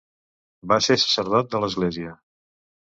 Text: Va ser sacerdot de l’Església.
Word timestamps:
Va 0.71 0.79
ser 0.85 0.97
sacerdot 1.03 1.53
de 1.53 1.63
l’Església. 1.67 2.19